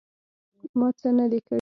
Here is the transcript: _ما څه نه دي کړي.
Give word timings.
_ما 0.79 0.87
څه 0.99 1.09
نه 1.17 1.25
دي 1.31 1.39
کړي. 1.45 1.49